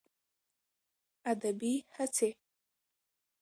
ادبي 1.31 1.73
هڅې 1.95 2.29